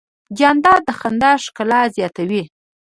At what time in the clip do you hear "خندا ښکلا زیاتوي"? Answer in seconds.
0.99-2.43